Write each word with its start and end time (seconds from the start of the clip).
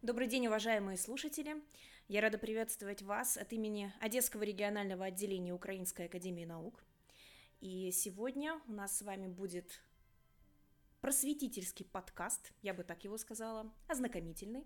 Добрый 0.00 0.28
день, 0.28 0.46
уважаемые 0.46 0.96
слушатели! 0.96 1.56
Я 2.08 2.20
рада 2.20 2.38
приветствовать 2.38 3.02
вас 3.02 3.36
от 3.36 3.52
имени 3.52 3.92
Одесского 4.00 4.42
регионального 4.42 5.06
отделения 5.06 5.52
Украинской 5.52 6.06
академии 6.06 6.44
наук. 6.44 6.84
И 7.60 7.90
сегодня 7.90 8.60
у 8.66 8.72
нас 8.72 8.98
с 8.98 9.02
вами 9.02 9.26
будет 9.26 9.82
просветительский 11.00 11.84
подкаст, 11.84 12.52
я 12.62 12.72
бы 12.72 12.82
так 12.82 13.04
его 13.04 13.18
сказала, 13.18 13.70
ознакомительный. 13.88 14.64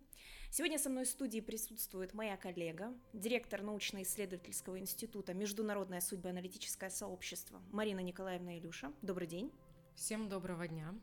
Сегодня 0.52 0.78
со 0.78 0.88
мной 0.88 1.04
в 1.04 1.08
студии 1.08 1.40
присутствует 1.40 2.14
моя 2.14 2.36
коллега, 2.36 2.94
директор 3.12 3.62
научно-исследовательского 3.62 4.78
института 4.78 5.34
«Международное 5.34 6.00
судьбоаналитическое 6.00 6.90
сообщество» 6.90 7.60
Марина 7.72 8.00
Николаевна 8.00 8.56
Илюша. 8.58 8.92
Добрый 9.02 9.26
день. 9.26 9.52
Всем 9.98 10.28
доброго 10.28 10.68
дня. 10.68 10.94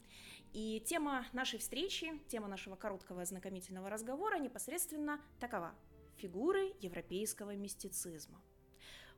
И 0.54 0.82
тема 0.88 1.28
нашей 1.34 1.60
встречи, 1.60 2.18
тема 2.30 2.48
нашего 2.48 2.78
короткого 2.78 3.24
ознакомительного 3.24 3.90
разговора 3.90 4.38
непосредственно 4.40 5.20
такова– 5.38 5.76
фигуры 6.18 6.74
европейского 6.80 7.58
мистицизма. 7.58 8.42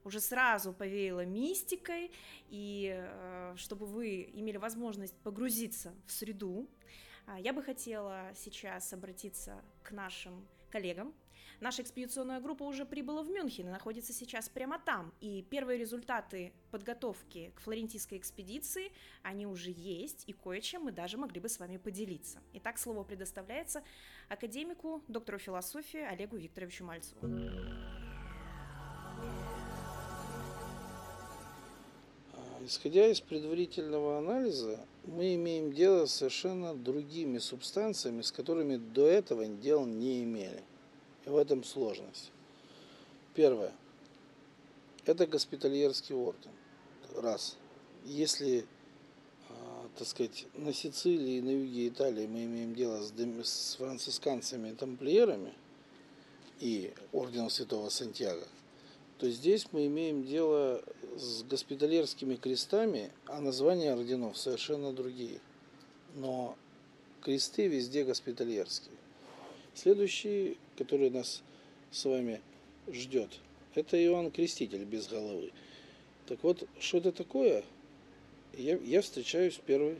Уже 0.04 0.20
сразу 0.20 0.74
повеяло 0.74 1.26
мистикой, 1.26 2.12
и 2.50 2.92
э, 2.92 3.54
чтобы 3.56 3.86
вы 3.86 4.28
имели 4.34 4.58
возможность 4.58 5.16
погрузиться 5.20 5.94
в 6.08 6.12
среду, 6.12 6.68
а, 7.28 7.40
я 7.40 7.54
бы 7.54 7.62
хотела 7.62 8.32
сейчас 8.36 8.92
обратиться 8.94 9.64
к 9.84 9.92
нашим 9.92 10.48
коллегам, 10.72 11.14
Наша 11.60 11.82
экспедиционная 11.82 12.40
группа 12.40 12.64
уже 12.64 12.86
прибыла 12.86 13.24
в 13.24 13.30
Мюнхен 13.30 13.68
и 13.68 13.72
находится 13.72 14.14
сейчас 14.14 14.48
прямо 14.48 14.78
там. 14.78 15.12
И 15.22 15.42
первые 15.50 15.80
результаты 15.80 16.54
подготовки 16.70 17.52
к 17.56 17.62
флорентийской 17.62 18.20
экспедиции, 18.20 18.92
они 19.24 19.48
уже 19.48 19.72
есть, 19.72 20.24
и 20.28 20.34
кое-чем 20.34 20.84
мы 20.84 20.92
даже 20.92 21.18
могли 21.18 21.42
бы 21.42 21.50
с 21.50 21.60
вами 21.60 21.78
поделиться. 21.78 22.40
Итак, 22.54 22.78
слово 22.78 23.04
предоставляется 23.04 23.84
академику, 24.30 25.02
доктору 25.08 25.40
философии 25.40 26.02
Олегу 26.02 26.38
Викторовичу 26.38 26.84
Мальцеву. 26.84 27.22
Исходя 32.64 33.08
из 33.08 33.22
предварительного 33.22 34.18
анализа, 34.18 34.86
мы 35.06 35.36
имеем 35.36 35.72
дело 35.72 36.06
с 36.06 36.16
совершенно 36.16 36.76
другими 36.76 37.38
субстанциями, 37.38 38.22
с 38.22 38.32
которыми 38.32 38.76
до 38.76 39.08
этого 39.08 39.48
дел 39.48 39.86
не 39.86 40.24
имели. 40.24 40.62
И 41.28 41.30
в 41.30 41.36
этом 41.36 41.66
сложность. 41.66 42.32
Первое. 43.34 43.74
Это 45.06 45.28
госпитальерский 45.28 46.16
орден. 46.16 46.52
Раз. 47.18 47.58
Если, 48.06 48.66
а, 49.50 49.90
так 49.98 50.08
сказать, 50.08 50.46
на 50.54 50.72
Сицилии 50.72 51.40
и 51.40 51.42
на 51.42 51.50
юге 51.50 51.90
Италии 51.90 52.28
мы 52.28 52.46
имеем 52.46 52.74
дело 52.74 53.02
с, 53.02 53.12
с 53.44 53.76
францисканцами 53.76 54.70
и 54.70 54.74
тамплиерами 54.74 55.54
и 56.62 56.94
орденом 57.12 57.50
Святого 57.50 57.90
Сантьяго, 57.90 58.48
то 59.18 59.30
здесь 59.30 59.68
мы 59.74 59.88
имеем 59.88 60.26
дело 60.26 60.82
с 61.18 61.44
госпитальерскими 61.44 62.36
крестами, 62.36 63.12
а 63.26 63.42
названия 63.42 63.92
орденов 63.92 64.38
совершенно 64.38 64.94
другие. 64.94 65.42
Но 66.16 66.58
кресты 67.22 67.68
везде 67.68 68.06
госпитальерские. 68.06 68.96
Следующий, 69.78 70.58
который 70.76 71.12
нас 71.12 71.44
с 71.92 72.06
вами 72.06 72.42
ждет, 72.92 73.30
это 73.76 74.04
Иоанн 74.04 74.32
Креститель 74.32 74.84
без 74.86 75.08
головы. 75.08 75.52
Так 76.26 76.42
вот, 76.42 76.68
что 76.80 76.98
это 76.98 77.12
такое? 77.12 77.64
Я, 78.58 78.78
я 78.78 79.04
встречаюсь 79.04 79.60
первый 79.64 79.98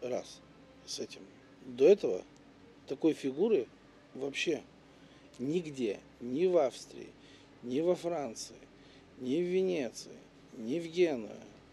раз 0.00 0.40
с 0.86 0.98
этим. 0.98 1.20
До 1.64 1.86
этого 1.86 2.24
такой 2.88 3.12
фигуры 3.12 3.68
вообще 4.14 4.60
нигде, 5.38 6.00
ни 6.20 6.46
в 6.46 6.56
Австрии, 6.56 7.10
ни 7.62 7.78
во 7.78 7.94
Франции, 7.94 8.56
ни 9.20 9.36
в 9.36 9.44
Венеции, 9.44 10.18
ни 10.58 10.80
в 10.80 10.86
Генуе, 10.88 11.30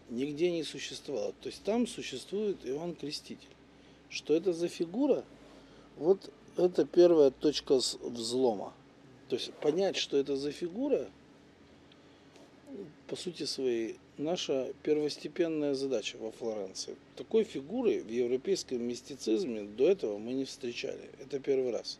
нигде 0.08 0.52
не 0.52 0.62
существовало. 0.62 1.32
То 1.40 1.48
есть 1.48 1.64
там 1.64 1.88
существует 1.88 2.64
Иоанн 2.64 2.94
Креститель. 2.94 3.48
Что 4.08 4.34
это 4.34 4.52
за 4.52 4.68
фигура? 4.68 5.24
Вот 5.96 6.32
это 6.60 6.84
первая 6.84 7.30
точка 7.30 7.76
взлома. 7.76 8.72
То 9.28 9.36
есть 9.36 9.52
понять, 9.54 9.96
что 9.96 10.16
это 10.16 10.36
за 10.36 10.52
фигура, 10.52 11.08
по 13.06 13.16
сути 13.16 13.44
своей, 13.44 13.96
наша 14.18 14.72
первостепенная 14.82 15.74
задача 15.74 16.16
во 16.18 16.30
Флоренции. 16.30 16.96
Такой 17.16 17.44
фигуры 17.44 18.02
в 18.02 18.08
европейском 18.08 18.82
мистицизме 18.82 19.62
до 19.62 19.88
этого 19.88 20.18
мы 20.18 20.32
не 20.32 20.44
встречали. 20.44 21.10
Это 21.20 21.40
первый 21.40 21.72
раз. 21.72 21.98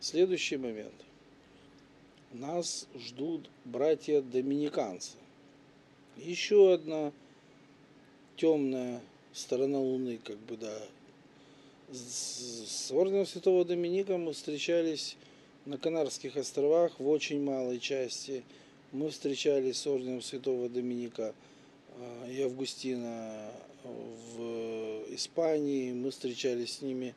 Следующий 0.00 0.56
момент. 0.56 0.94
Нас 2.32 2.88
ждут 2.98 3.50
братья-доминиканцы. 3.64 5.18
Еще 6.16 6.72
одна 6.74 7.12
темная 8.36 9.00
сторона 9.32 9.78
Луны, 9.78 10.18
как 10.22 10.38
бы, 10.38 10.56
да, 10.56 10.78
с 11.92 12.90
орденом 12.90 13.26
Святого 13.26 13.64
Доминика 13.64 14.16
мы 14.16 14.32
встречались 14.32 15.16
на 15.66 15.76
Канарских 15.76 16.36
островах 16.36 16.98
в 16.98 17.06
очень 17.06 17.42
малой 17.42 17.78
части. 17.78 18.42
Мы 18.92 19.10
встречались 19.10 19.78
с 19.78 19.86
орденом 19.86 20.22
Святого 20.22 20.68
Доминика 20.68 21.34
а, 21.98 22.30
и 22.30 22.40
Августина 22.40 23.50
в 23.84 25.04
Испании. 25.10 25.92
Мы 25.92 26.10
встречались 26.10 26.76
с 26.76 26.82
ними 26.82 27.14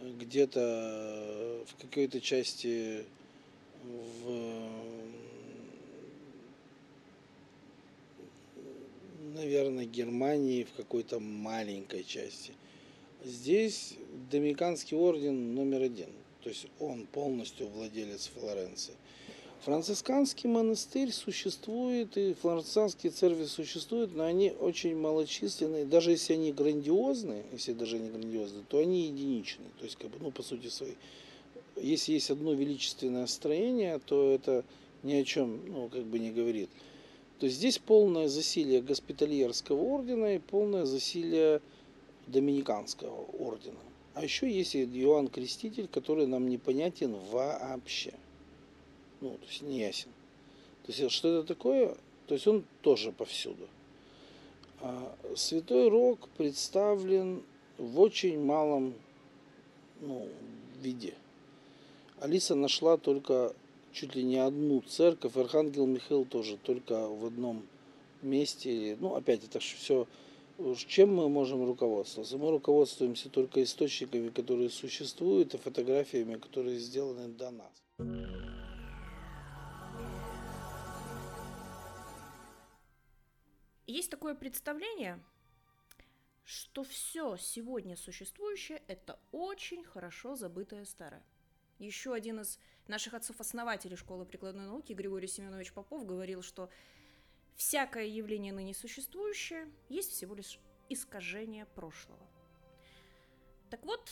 э, 0.00 0.10
где-то 0.20 1.64
в 1.66 1.80
какой-то 1.80 2.20
части 2.20 3.04
в 3.84 4.62
наверное, 9.34 9.86
Германии 9.86 10.64
в 10.64 10.72
какой-то 10.76 11.20
маленькой 11.20 12.04
части. 12.04 12.52
Здесь 13.24 13.94
Доминиканский 14.32 14.96
орден 14.96 15.54
номер 15.54 15.82
один, 15.82 16.10
то 16.42 16.48
есть 16.48 16.66
он 16.80 17.06
полностью 17.06 17.68
владелец 17.68 18.30
Флоренции. 18.34 18.94
Францисканский 19.64 20.48
монастырь 20.48 21.12
существует, 21.12 22.16
и 22.16 22.34
флоренцианские 22.34 23.12
церкви 23.12 23.44
существуют, 23.44 24.12
но 24.16 24.24
они 24.24 24.50
очень 24.50 24.96
малочисленные. 24.96 25.84
Даже 25.84 26.10
если 26.10 26.32
они 26.32 26.52
грандиозные, 26.52 27.44
если 27.52 27.72
даже 27.74 27.96
они 27.96 28.10
грандиозные, 28.10 28.64
то 28.68 28.78
они 28.78 29.06
единичные. 29.06 29.68
То 29.78 29.84
есть, 29.84 29.96
как 29.96 30.10
бы, 30.10 30.18
ну, 30.20 30.32
по 30.32 30.42
сути 30.42 30.66
своей. 30.66 30.96
Если 31.76 32.14
есть 32.14 32.30
одно 32.30 32.54
величественное 32.54 33.26
строение, 33.26 34.00
то 34.00 34.32
это 34.32 34.64
ни 35.04 35.14
о 35.14 35.22
чем, 35.24 35.60
ну, 35.68 35.88
как 35.88 36.02
бы 36.06 36.18
не 36.18 36.32
говорит. 36.32 36.70
То 37.38 37.46
есть 37.46 37.58
здесь 37.58 37.78
полное 37.78 38.26
засилие 38.26 38.82
госпитальерского 38.82 39.80
ордена 39.80 40.34
и 40.34 40.38
полное 40.40 40.86
засилие 40.86 41.60
Доминиканского 42.32 43.26
ордена. 43.38 43.78
А 44.14 44.22
еще 44.24 44.50
есть 44.50 44.76
Иоанн 44.76 45.28
Креститель, 45.28 45.88
который 45.88 46.26
нам 46.26 46.48
непонятен 46.48 47.14
вообще. 47.30 48.12
Ну, 49.20 49.30
то 49.38 49.46
есть 49.46 49.62
не 49.62 49.78
ясен. 49.78 50.10
То 50.84 50.92
есть 50.92 51.12
что 51.12 51.38
это 51.38 51.46
такое? 51.46 51.96
То 52.26 52.34
есть 52.34 52.46
он 52.46 52.64
тоже 52.82 53.12
повсюду. 53.12 53.68
А 54.80 55.16
Святой 55.36 55.88
Рок 55.88 56.28
представлен 56.36 57.42
в 57.78 58.00
очень 58.00 58.42
малом 58.42 58.94
ну, 60.00 60.28
виде. 60.80 61.14
Алиса 62.20 62.54
нашла 62.54 62.96
только 62.96 63.54
чуть 63.92 64.14
ли 64.14 64.22
не 64.22 64.38
одну 64.38 64.80
церковь, 64.80 65.36
Архангел 65.36 65.86
Михаил 65.86 66.24
тоже 66.24 66.56
только 66.56 67.08
в 67.08 67.26
одном 67.26 67.62
месте. 68.22 68.96
Ну, 69.00 69.14
опять 69.14 69.44
это 69.44 69.60
все 69.60 70.06
чем 70.76 71.14
мы 71.14 71.28
можем 71.28 71.64
руководствоваться? 71.64 72.36
Мы 72.38 72.50
руководствуемся 72.50 73.28
только 73.28 73.62
источниками, 73.62 74.28
которые 74.28 74.70
существуют, 74.70 75.54
и 75.54 75.58
фотографиями, 75.58 76.36
которые 76.36 76.78
сделаны 76.78 77.28
до 77.28 77.50
нас. 77.50 77.82
Есть 83.86 84.10
такое 84.10 84.34
представление, 84.34 85.22
что 86.44 86.82
все 86.82 87.36
сегодня 87.36 87.96
существующее– 87.96 88.82
это 88.88 89.18
очень 89.32 89.84
хорошо 89.84 90.34
забытое 90.34 90.84
старое. 90.84 91.22
Еще 91.78 92.14
один 92.14 92.40
из 92.40 92.58
наших 92.88 93.14
отцов-основателей 93.14 93.96
школы 93.96 94.24
прикладной 94.24 94.66
науки, 94.66 94.92
Григорий 94.92 95.28
Семенович 95.28 95.72
Попов, 95.72 96.06
говорил, 96.06 96.42
что 96.42 96.70
Всякое 97.56 98.06
явление 98.06 98.52
ныне 98.52 98.74
существующее 98.74 99.70
есть 99.88 100.12
всего 100.12 100.34
лишь 100.34 100.58
искажение 100.88 101.66
прошлого. 101.66 102.26
Так 103.70 103.84
вот, 103.84 104.10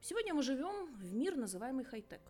сегодня 0.00 0.34
мы 0.34 0.42
живем 0.42 0.92
в 0.94 1.12
мир, 1.14 1.36
называемый 1.36 1.84
хай-тек. 1.84 2.20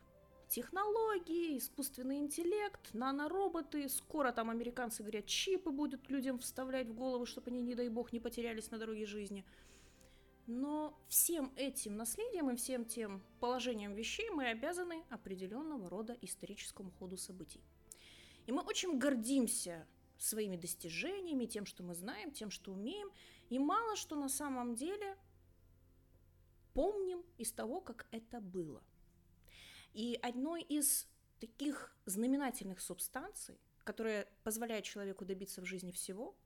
Технологии, 0.49 1.59
искусственный 1.59 2.19
интеллект, 2.19 2.93
нанороботы, 2.93 3.89
скоро 3.89 4.33
там 4.33 4.51
американцы 4.51 5.03
говорят, 5.03 5.27
чипы 5.27 5.71
будут 5.71 6.11
людям 6.11 6.41
вставлять 6.41 6.89
в 6.89 6.95
голову, 6.95 7.25
чтобы 7.25 7.51
они, 7.51 7.63
не 7.63 7.77
дай 7.77 7.89
бог, 7.89 8.13
не 8.13 8.19
потерялись 8.19 8.71
на 8.73 8.79
дороге 8.79 9.07
жизни. 9.07 9.47
Но 10.49 10.99
всем 11.09 11.53
этим 11.55 11.97
наследием 11.97 12.51
и 12.51 12.57
всем 12.57 12.85
тем 12.85 13.23
положением 13.39 13.95
вещей 13.95 14.29
мы 14.31 14.49
обязаны 14.49 15.05
определенного 15.09 15.89
рода 15.89 16.19
историческому 16.21 16.91
ходу 16.99 17.17
событий. 17.17 17.63
И 18.47 18.53
мы 18.53 18.63
очень 18.63 18.99
гордимся 18.99 19.87
своими 20.21 20.57
достижениями, 20.57 21.47
тем, 21.47 21.67
что 21.67 21.83
мы 21.83 21.95
знаем, 21.95 22.31
тем, 22.31 22.51
что 22.51 22.73
умеем, 22.73 23.11
и 23.49 23.59
мало 23.59 23.97
что 23.97 24.17
на 24.17 24.29
самом 24.29 24.75
деле 24.75 25.17
помним 26.75 27.25
из 27.39 27.53
того, 27.53 27.81
как 27.81 28.07
это 28.13 28.41
было. 28.41 28.83
И 29.93 30.19
одной 30.23 30.63
из 30.63 31.09
таких 31.41 31.97
знаменательных 32.05 32.81
субстанций, 32.81 33.59
которая 33.83 34.29
позволяет 34.45 34.85
человеку 34.85 35.25
добиться 35.25 35.63
в 35.63 35.65
жизни 35.65 35.91
всего, 35.91 36.37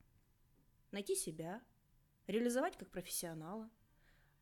найти 0.92 1.16
себя, 1.16 1.60
реализовать 2.26 2.76
как 2.78 2.90
профессионала, 2.90 3.68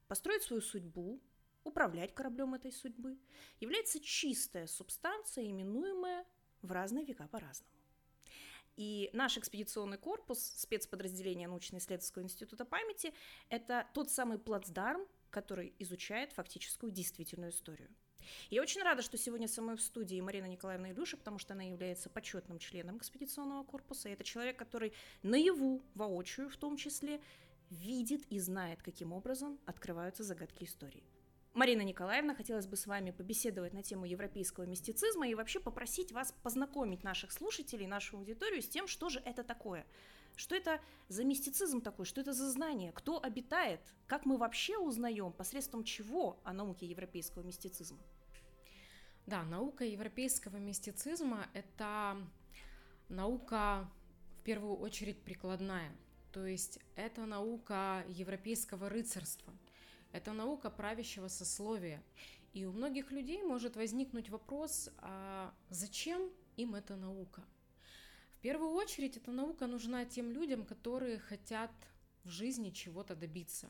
построить 0.09 0.43
свою 0.43 0.61
судьбу, 0.61 1.21
управлять 1.65 2.15
кораблем 2.15 2.55
этой 2.55 2.71
судьбы, 2.71 3.19
является 3.61 3.99
чистая 3.99 4.67
субстанция, 4.67 5.47
именуемая 5.47 6.27
в 6.61 6.71
разные 6.71 7.05
века 7.05 7.27
по-разному. 7.29 7.82
И 8.77 9.11
наш 9.13 9.37
экспедиционный 9.37 9.99
корпус, 9.99 10.39
спецподразделение 10.57 11.49
научно-исследовательского 11.49 12.23
института 12.23 12.65
памяти, 12.65 13.13
это 13.49 13.87
тот 13.93 14.11
самый 14.11 14.39
плацдарм, 14.39 15.07
который 15.31 15.75
изучает 15.79 16.33
фактическую 16.33 16.91
действительную 16.91 17.51
историю. 17.51 17.91
Я 18.51 18.63
очень 18.63 18.83
рада, 18.83 19.03
что 19.03 19.19
сегодня 19.19 19.49
со 19.49 19.63
мной 19.63 19.77
в 19.77 19.83
студии 19.83 20.21
Марина 20.21 20.47
Николаевна 20.47 20.93
Илюша, 20.93 21.17
потому 21.17 21.39
что 21.39 21.55
она 21.55 21.65
является 21.65 22.09
почетным 22.09 22.59
членом 22.59 22.99
экспедиционного 22.99 23.65
корпуса. 23.65 24.09
И 24.09 24.13
это 24.13 24.25
человек, 24.25 24.59
который 24.59 24.93
наяву, 25.23 25.83
воочию 25.95 26.49
в 26.49 26.57
том 26.57 26.77
числе, 26.77 27.21
видит 27.71 28.25
и 28.31 28.39
знает, 28.39 28.83
каким 28.83 29.13
образом 29.13 29.59
открываются 29.67 30.23
загадки 30.23 30.65
истории. 30.65 31.05
Марина 31.55 31.83
Николаевна, 31.83 32.35
хотелось 32.35 32.67
бы 32.67 32.77
с 32.77 32.87
вами 32.87 33.11
побеседовать 33.11 33.75
на 33.75 33.83
тему 33.83 34.07
европейского 34.07 34.65
мистицизма 34.65 35.29
и 35.29 35.35
вообще 35.35 35.61
попросить 35.61 36.11
вас 36.11 36.33
познакомить 36.43 37.05
наших 37.05 37.31
слушателей, 37.31 37.87
нашу 37.87 38.17
аудиторию 38.17 38.63
с 38.63 38.69
тем, 38.69 38.87
что 38.87 39.11
же 39.11 39.21
это 39.21 39.45
такое. 39.45 39.85
Что 40.35 40.55
это 40.55 40.81
за 41.09 41.25
мистицизм 41.25 41.83
такой, 41.83 42.07
что 42.07 42.23
это 42.23 42.33
за 42.33 42.51
знание, 42.51 42.91
кто 42.93 43.23
обитает, 43.23 43.81
как 44.07 44.25
мы 44.25 44.39
вообще 44.39 44.79
узнаем, 44.79 45.31
посредством 45.31 45.85
чего 45.85 46.41
о 46.43 46.55
науке 46.55 46.87
европейского 46.87 47.43
мистицизма. 47.43 47.99
Да, 49.27 49.43
наука 49.43 49.85
европейского 49.85 50.57
мистицизма– 50.57 51.49
это 51.53 52.17
наука 53.11 53.91
в 54.41 54.45
первую 54.45 54.79
очередь 54.79 55.23
прикладная, 55.23 55.93
то 56.33 56.47
есть 56.47 56.79
это 56.97 57.27
наука 57.27 58.07
европейского 58.09 58.89
рыцарства– 58.89 59.53
это 60.13 60.33
наука 60.33 60.71
правящего 60.71 61.29
сословия. 61.29 62.03
И 62.53 62.67
у 62.67 62.73
многих 62.73 63.11
людей 63.11 63.43
может 63.43 63.77
возникнуть 63.77 64.29
вопрос, 64.29 64.91
а 64.99 65.55
зачем 65.71 66.31
им 66.57 66.75
эта 66.75 66.97
наука? 66.97 67.43
В 68.37 68.41
первую 68.43 68.73
очередь 68.73 69.17
эта 69.17 69.31
наука 69.31 69.67
нужна 69.67 70.05
тем 70.05 70.31
людям, 70.33 70.65
которые 70.65 71.19
хотят 71.19 71.71
в 72.25 72.29
жизни 72.29 72.71
чего-то 72.71 73.15
добиться. 73.15 73.69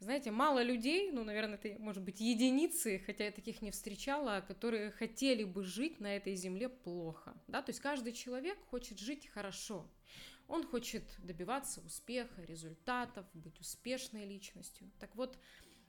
Знаете, 0.00 0.32
мало 0.32 0.64
людей, 0.64 1.12
ну, 1.12 1.22
наверное, 1.22 1.58
это, 1.62 1.80
может 1.80 2.02
быть, 2.02 2.18
единицы, 2.18 3.00
хотя 3.06 3.26
я 3.26 3.30
таких 3.30 3.62
не 3.62 3.70
встречала, 3.70 4.44
которые 4.48 4.90
хотели 4.90 5.44
бы 5.44 5.62
жить 5.62 6.00
на 6.00 6.16
этой 6.16 6.34
земле 6.34 6.68
плохо. 6.68 7.40
Да? 7.46 7.62
То 7.62 7.70
есть 7.70 7.78
каждый 7.78 8.12
человек 8.12 8.58
хочет 8.66 8.98
жить 8.98 9.28
хорошо. 9.28 9.86
Он 10.48 10.66
хочет 10.66 11.04
добиваться 11.18 11.80
успеха, 11.80 12.42
результатов, 12.42 13.26
быть 13.34 13.60
успешной 13.60 14.26
личностью. 14.26 14.90
Так 14.98 15.14
вот, 15.14 15.38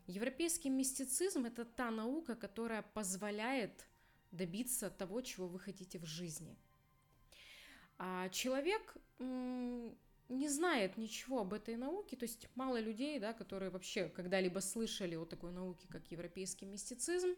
европейский 0.08 0.70
мистицизм– 0.70 1.46
это 1.48 1.66
та 1.66 1.92
наука, 1.92 2.36
которая 2.36 2.82
позволяет 2.82 3.86
добиться 4.32 4.90
того, 4.90 5.22
чего 5.22 5.48
вы 5.48 5.60
хотите 5.60 6.00
в 6.00 6.06
жизни. 6.06 6.56
А 7.98 8.30
человек 8.30 8.96
не 9.20 10.50
знает 10.50 10.98
ничего 10.98 11.42
об 11.42 11.54
этой 11.54 11.76
науке, 11.76 12.16
то 12.16 12.24
есть 12.24 12.48
мало 12.56 12.80
людей, 12.80 13.20
да, 13.20 13.34
которые 13.34 13.70
вообще 13.70 14.10
когда-либо 14.10 14.60
слышали 14.60 15.16
о 15.16 15.26
такой 15.26 15.52
науке, 15.52 15.88
как 15.90 16.12
европейский 16.12 16.66
мистицизм. 16.66 17.36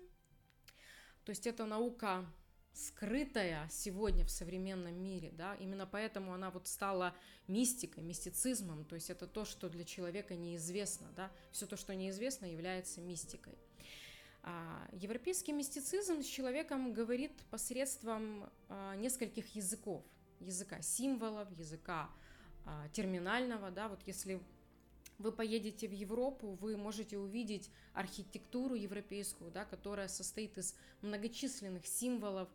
То 1.23 1.31
есть 1.31 1.47
это 1.47 1.65
наука 1.65 2.25
скрытая 2.75 3.67
сегодня 3.71 4.25
в 4.25 4.29
современном 4.29 5.01
мире, 5.01 5.31
да, 5.31 5.55
именно 5.55 5.87
поэтому 5.87 6.33
она 6.33 6.51
вот 6.51 6.67
стала 6.67 7.15
мистикой, 7.47 8.03
мистицизмом, 8.03 8.83
то 8.83 8.95
есть 8.95 9.09
это 9.09 9.27
то, 9.27 9.45
что 9.45 9.69
для 9.69 9.85
человека 9.85 10.35
неизвестно, 10.35 11.07
да, 11.15 11.31
все 11.51 11.65
то, 11.65 11.77
что 11.77 11.95
неизвестно, 11.95 12.45
является 12.45 12.99
мистикой. 12.99 13.57
А 14.43 14.87
европейский 14.91 15.53
мистицизм 15.53 16.21
с 16.21 16.25
человеком 16.25 16.93
говорит 16.93 17.31
посредством 17.49 18.49
а, 18.67 18.95
нескольких 18.95 19.55
языков, 19.55 20.03
языка 20.39 20.81
символов, 20.81 21.49
языка 21.57 22.09
а, 22.65 22.89
терминального, 22.89 23.71
да, 23.71 23.87
вот 23.87 24.01
если 24.05 24.41
вы 25.17 25.31
поедете 25.31 25.87
в 25.87 25.91
Европу, 25.91 26.57
вы 26.61 26.77
можете 26.77 27.17
увидеть 27.17 27.69
архитектуру 27.93 28.75
европейскую, 28.75 29.51
да, 29.51 29.65
которая 29.65 30.07
состоит 30.07 30.57
из 30.57 30.75
многочисленных 31.01 31.85
символов, 31.85 32.49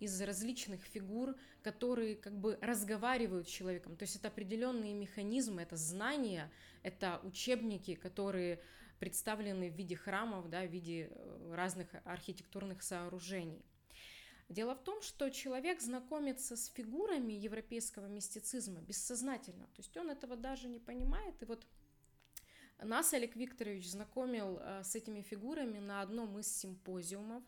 из 0.00 0.20
различных 0.22 0.82
фигур, 0.82 1.36
которые 1.62 2.16
как 2.16 2.38
бы 2.38 2.58
разговаривают 2.62 3.48
с 3.48 3.50
человеком. 3.50 3.96
То 3.96 4.04
есть 4.04 4.16
это 4.16 4.28
определенные 4.28 4.94
механизмы, 4.94 5.62
это 5.62 5.76
знания, 5.76 6.50
это 6.82 7.20
учебники, 7.22 7.94
которые 7.94 8.60
представлены 8.98 9.70
в 9.70 9.74
виде 9.74 9.96
храмов, 9.96 10.48
да, 10.48 10.62
в 10.62 10.70
виде 10.70 11.10
э, 11.10 11.52
разных 11.54 11.88
архитектурных 12.04 12.82
сооружений. 12.82 13.64
Дело 14.48 14.74
в 14.74 14.82
том, 14.82 15.00
что 15.00 15.30
человек 15.30 15.80
знакомится 15.80 16.56
с 16.56 16.66
фигурами 16.66 17.32
европейского 17.32 18.06
мистицизма 18.06 18.80
бессознательно, 18.80 19.66
то 19.66 19.78
есть 19.78 19.96
он 19.96 20.10
этого 20.10 20.36
даже 20.36 20.68
не 20.68 20.80
понимает, 20.80 21.40
и 21.40 21.44
вот 21.44 21.64
нас 22.86 23.12
Олег 23.12 23.36
Викторович 23.36 23.90
знакомил 23.90 24.58
э, 24.60 24.82
с 24.84 24.94
этими 24.94 25.22
фигурами 25.22 25.78
на 25.78 26.02
одном 26.02 26.38
из 26.38 26.46
симпозиумов. 26.46 27.42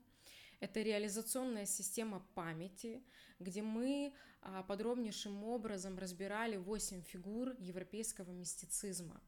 Это 0.61 0.81
реализационная 0.81 1.67
система 1.67 2.25
памяти, 2.35 3.03
где 3.41 3.63
мы 3.63 4.15
а, 4.43 4.63
подробнейшим 4.63 5.43
образом 5.43 5.99
разбирали 5.99 6.57
8 6.57 7.03
фигур 7.03 7.55
европейского 7.59 8.31
мистицизма. 8.31 9.21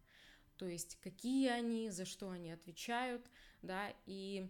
То 0.56 0.66
есть 0.66 0.96
какие 1.00 1.48
они, 1.48 1.90
за 1.90 2.04
что 2.04 2.30
они 2.30 2.52
отвечают, 2.52 3.28
да, 3.62 3.92
и 4.06 4.48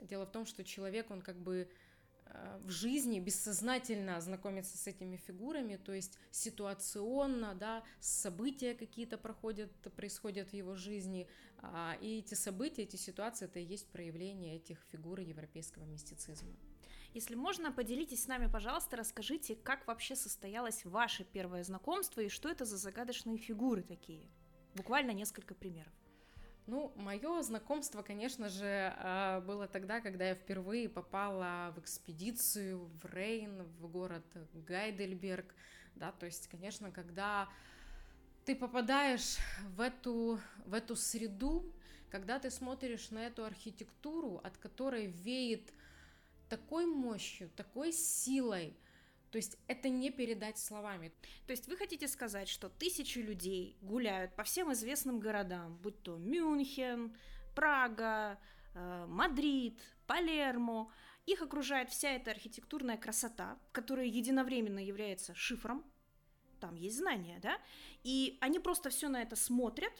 дело 0.00 0.26
в 0.26 0.30
том, 0.30 0.44
что 0.44 0.64
человек, 0.64 1.10
он 1.10 1.22
как 1.22 1.40
бы 1.40 1.70
в 2.64 2.70
жизни 2.70 3.20
бессознательно 3.20 4.20
знакомиться 4.20 4.76
с 4.76 4.86
этими 4.86 5.16
фигурами, 5.16 5.76
то 5.76 5.92
есть 5.92 6.18
ситуационно, 6.30 7.54
да, 7.54 7.82
события 8.00 8.74
какие-то 8.74 9.16
проходят, 9.18 9.70
происходят 9.96 10.50
в 10.50 10.54
его 10.54 10.74
жизни, 10.74 11.28
а, 11.58 11.96
и 12.00 12.18
эти 12.18 12.34
события, 12.34 12.82
эти 12.82 12.96
ситуации, 12.96 13.46
это 13.46 13.58
и 13.58 13.64
есть 13.64 13.88
проявление 13.88 14.56
этих 14.56 14.78
фигур 14.90 15.20
европейского 15.20 15.84
мистицизма. 15.84 16.54
Если 17.14 17.34
можно, 17.34 17.72
поделитесь 17.72 18.24
с 18.24 18.28
нами, 18.28 18.50
пожалуйста, 18.50 18.96
расскажите, 18.96 19.56
как 19.56 19.86
вообще 19.86 20.14
состоялось 20.14 20.84
ваше 20.84 21.24
первое 21.24 21.64
знакомство 21.64 22.20
и 22.20 22.28
что 22.28 22.50
это 22.50 22.64
за 22.64 22.76
загадочные 22.76 23.38
фигуры 23.38 23.82
такие? 23.82 24.28
Буквально 24.74 25.12
несколько 25.12 25.54
примеров. 25.54 25.92
Ну, 26.68 26.92
мое 26.96 27.40
знакомство, 27.40 28.02
конечно 28.02 28.50
же, 28.50 28.92
а, 28.98 29.40
было 29.40 29.66
тогда, 29.66 30.02
когда 30.02 30.28
я 30.28 30.34
впервые 30.34 30.90
попала 30.90 31.72
в 31.74 31.78
экспедицию 31.78 32.90
в 33.00 33.06
Рейн, 33.06 33.62
в 33.62 33.88
город 33.90 34.26
Гайдельберг, 34.52 35.54
да, 35.94 36.12
то 36.12 36.26
есть, 36.26 36.46
конечно, 36.48 36.90
когда 36.90 37.48
ты 38.44 38.54
попадаешь 38.54 39.38
в 39.76 39.80
эту, 39.80 40.38
в 40.66 40.74
эту 40.74 40.94
среду, 40.94 41.64
когда 42.10 42.38
ты 42.38 42.50
смотришь 42.50 43.10
на 43.12 43.26
эту 43.26 43.46
архитектуру, 43.46 44.38
от 44.44 44.58
которой 44.58 45.06
веет 45.06 45.72
такой 46.50 46.84
мощью, 46.84 47.48
такой 47.56 47.94
силой, 47.94 48.76
то 49.30 49.36
есть 49.36 49.58
это 49.66 49.88
не 49.88 50.10
передать 50.10 50.58
словами. 50.58 51.12
То 51.46 51.52
есть 51.52 51.68
вы 51.68 51.76
хотите 51.76 52.08
сказать, 52.08 52.48
что 52.48 52.68
тысячи 52.68 53.18
людей 53.18 53.76
гуляют 53.80 54.34
по 54.34 54.42
всем 54.42 54.72
известным 54.72 55.20
городам, 55.20 55.76
будь 55.76 56.02
то 56.02 56.16
Мюнхен, 56.16 57.16
Прага, 57.54 58.38
э, 58.74 59.06
Мадрид, 59.08 59.80
Палермо, 60.06 60.90
их 61.26 61.42
окружает 61.42 61.90
вся 61.90 62.10
эта 62.12 62.30
архитектурная 62.30 62.96
красота, 62.96 63.58
которая 63.72 64.06
единовременно 64.06 64.78
является 64.78 65.34
шифром, 65.34 65.84
там 66.60 66.74
есть 66.74 66.96
знания, 66.96 67.38
да, 67.42 67.58
и 68.02 68.38
они 68.40 68.58
просто 68.58 68.90
все 68.90 69.08
на 69.08 69.20
это 69.22 69.36
смотрят, 69.36 69.92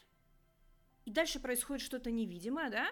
и 1.04 1.10
дальше 1.10 1.38
происходит 1.38 1.82
что-то 1.82 2.10
невидимое, 2.10 2.70
да, 2.70 2.88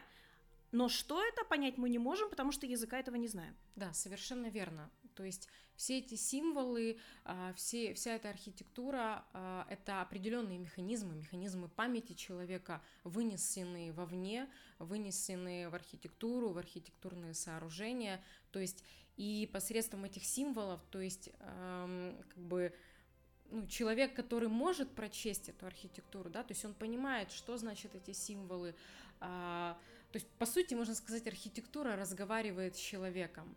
но 0.73 0.89
что 0.89 1.23
это, 1.23 1.45
понять 1.45 1.79
мы 1.79 1.89
не 1.89 1.99
можем, 1.99 2.29
потому 2.29 2.53
что 2.53 2.67
языка 2.67 2.99
этого 2.99 3.17
не 3.17 3.29
знаем. 3.29 3.57
Да, 3.77 3.93
совершенно 3.93 4.49
верно. 4.49 4.91
То 5.17 5.25
есть 5.25 5.49
все 5.75 5.99
эти 5.99 6.15
символы, 6.15 6.99
а, 7.25 7.53
все, 7.55 7.95
вся 7.95 8.15
эта 8.15 8.31
архитектура 8.31 9.25
а,— 9.33 9.67
это 9.71 10.03
определенные 10.03 10.59
механизмы, 10.59 11.15
механизмы 11.15 11.69
памяти 11.69 12.13
человека, 12.13 12.83
вынесенные 13.03 13.93
вовне, 13.93 14.49
вынесенные 14.79 15.69
в 15.69 15.75
архитектуру, 15.75 16.51
в 16.51 16.59
архитектурные 16.59 17.35
сооружения. 17.35 18.23
То 18.53 18.61
есть 18.61 18.85
и 19.17 19.49
посредством 19.53 20.05
этих 20.05 20.25
символов, 20.25 20.81
то 20.91 21.01
есть 21.01 21.31
как 21.39 22.37
бы 22.37 22.75
ну, 23.51 23.67
человек, 23.67 24.15
который 24.15 24.49
может 24.49 24.91
прочесть 24.91 25.49
эту 25.49 25.67
архитектуру, 25.67 26.29
да, 26.29 26.43
то 26.43 26.53
есть 26.53 26.65
он 26.65 26.75
понимает, 26.75 27.31
что 27.33 27.57
значит 27.57 27.95
эти 27.95 28.13
символы. 28.13 28.75
А, 29.21 29.79
то 30.13 30.17
есть, 30.17 30.29
по 30.39 30.47
сути, 30.47 30.75
можно 30.75 30.95
сказать, 30.95 31.27
архитектура 31.27 31.97
разговаривает 31.97 32.77
с 32.77 32.79
человеком. 32.79 33.55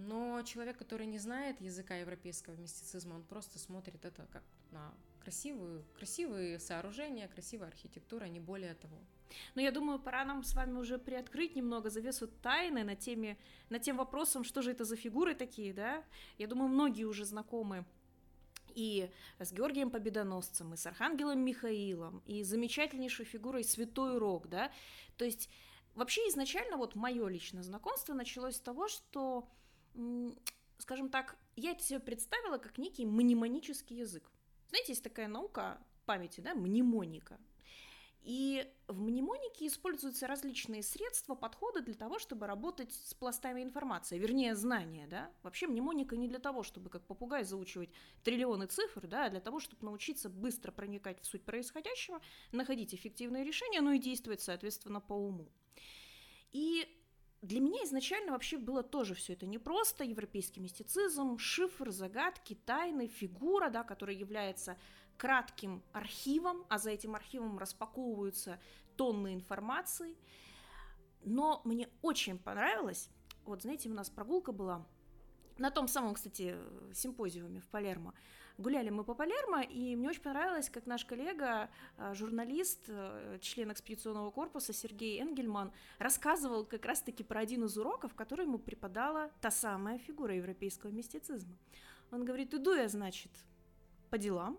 Но 0.00 0.42
человек, 0.42 0.78
который 0.78 1.06
не 1.06 1.18
знает 1.18 1.60
языка 1.60 1.96
европейского 1.96 2.54
мистицизма, 2.54 3.14
он 3.14 3.22
просто 3.22 3.58
смотрит 3.58 4.04
это 4.04 4.26
как 4.32 4.42
на 4.70 4.92
красивую, 5.22 5.84
красивые 5.96 6.58
сооружения, 6.58 7.28
красивая 7.28 7.68
архитектура, 7.68 8.24
не 8.24 8.40
более 8.40 8.74
того. 8.74 8.98
Но 9.54 9.60
я 9.60 9.70
думаю, 9.70 9.98
пора 9.98 10.24
нам 10.24 10.42
с 10.42 10.54
вами 10.54 10.78
уже 10.78 10.98
приоткрыть 10.98 11.54
немного 11.54 11.90
завесу 11.90 12.26
тайны 12.26 12.82
на 12.82 12.96
теме, 12.96 13.36
на 13.68 13.78
тем 13.78 13.96
вопросом, 13.96 14.42
что 14.44 14.62
же 14.62 14.72
это 14.72 14.84
за 14.84 14.96
фигуры 14.96 15.34
такие, 15.34 15.72
да? 15.72 16.02
Я 16.38 16.46
думаю, 16.46 16.68
многие 16.68 17.04
уже 17.04 17.24
знакомы 17.24 17.84
и 18.74 19.10
с 19.38 19.52
Георгием 19.52 19.90
Победоносцем, 19.90 20.74
и 20.74 20.76
с 20.76 20.86
Архангелом 20.86 21.40
Михаилом, 21.40 22.22
и 22.26 22.42
замечательнейшей 22.42 23.24
фигурой 23.24 23.64
Святой 23.64 24.18
Рок, 24.18 24.48
да? 24.48 24.72
То 25.16 25.24
есть 25.24 25.48
вообще 25.94 26.22
изначально 26.28 26.76
вот 26.76 26.94
мое 26.94 27.28
личное 27.28 27.62
знакомство 27.62 28.14
началось 28.14 28.56
с 28.56 28.60
того, 28.60 28.88
что 28.88 29.48
скажем 30.78 31.08
так, 31.08 31.36
я 31.56 31.72
это 31.72 31.82
себе 31.82 32.00
представила 32.00 32.58
как 32.58 32.78
некий 32.78 33.06
мнемонический 33.06 33.98
язык. 33.98 34.30
Знаете, 34.68 34.92
есть 34.92 35.04
такая 35.04 35.28
наука 35.28 35.82
памяти, 36.06 36.40
да, 36.40 36.54
мнемоника. 36.54 37.38
И 38.22 38.70
в 38.86 39.00
мнемонике 39.00 39.66
используются 39.66 40.26
различные 40.26 40.82
средства, 40.82 41.34
подходы 41.34 41.80
для 41.80 41.94
того, 41.94 42.18
чтобы 42.18 42.46
работать 42.46 42.92
с 42.92 43.14
пластами 43.14 43.62
информации, 43.62 44.18
вернее, 44.18 44.54
знания, 44.54 45.06
да. 45.06 45.32
Вообще 45.42 45.66
мнемоника 45.66 46.16
не 46.16 46.28
для 46.28 46.38
того, 46.38 46.62
чтобы 46.62 46.90
как 46.90 47.06
попугай 47.06 47.44
заучивать 47.44 47.90
триллионы 48.22 48.66
цифр, 48.66 49.06
да, 49.06 49.24
а 49.24 49.30
для 49.30 49.40
того, 49.40 49.58
чтобы 49.58 49.86
научиться 49.86 50.28
быстро 50.28 50.70
проникать 50.70 51.22
в 51.22 51.26
суть 51.26 51.44
происходящего, 51.44 52.20
находить 52.52 52.94
эффективные 52.94 53.42
решения, 53.42 53.80
ну 53.80 53.92
и 53.92 53.98
действовать, 53.98 54.42
соответственно, 54.42 55.00
по 55.00 55.14
уму. 55.14 55.48
И 56.52 56.86
для 57.42 57.60
меня 57.60 57.84
изначально 57.84 58.32
вообще 58.32 58.58
было 58.58 58.82
тоже 58.82 59.14
все 59.14 59.32
это 59.32 59.46
непросто. 59.46 60.04
Европейский 60.04 60.60
мистицизм, 60.60 61.38
шифр, 61.38 61.90
загадки, 61.90 62.54
тайны, 62.54 63.06
фигура, 63.08 63.70
да, 63.70 63.82
которая 63.82 64.16
является 64.16 64.76
кратким 65.16 65.82
архивом, 65.92 66.64
а 66.68 66.78
за 66.78 66.90
этим 66.90 67.14
архивом 67.14 67.58
распаковываются 67.58 68.60
тонны 68.96 69.34
информации. 69.34 70.16
Но 71.22 71.62
мне 71.64 71.88
очень 72.02 72.38
понравилось, 72.38 73.10
вот 73.44 73.62
знаете, 73.62 73.88
у 73.88 73.94
нас 73.94 74.10
прогулка 74.10 74.52
была 74.52 74.86
на 75.58 75.70
том 75.70 75.88
самом, 75.88 76.14
кстати, 76.14 76.56
симпозиуме 76.94 77.60
в 77.60 77.68
Палермо. 77.68 78.14
Гуляли 78.60 78.90
мы 78.90 79.04
по 79.04 79.14
Палермо, 79.14 79.62
и 79.62 79.96
мне 79.96 80.10
очень 80.10 80.20
понравилось, 80.20 80.68
как 80.68 80.84
наш 80.84 81.06
коллега, 81.06 81.70
э, 81.96 82.12
журналист, 82.14 82.80
э, 82.88 83.38
член 83.40 83.72
экспедиционного 83.72 84.30
корпуса 84.30 84.74
Сергей 84.74 85.18
Энгельман 85.18 85.72
рассказывал 85.98 86.66
как 86.66 86.84
раз-таки 86.84 87.24
про 87.24 87.40
один 87.40 87.64
из 87.64 87.78
уроков, 87.78 88.14
который 88.14 88.44
ему 88.44 88.58
преподала 88.58 89.30
та 89.40 89.50
самая 89.50 89.98
фигура 89.98 90.34
европейского 90.34 90.90
мистицизма. 90.90 91.56
Он 92.10 92.26
говорит, 92.26 92.52
иду 92.52 92.74
я, 92.74 92.86
значит, 92.88 93.30
по 94.10 94.18
делам, 94.18 94.58